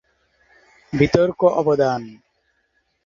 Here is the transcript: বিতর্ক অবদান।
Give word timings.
বিতর্ক 0.93 1.39
অবদান। 1.59 2.01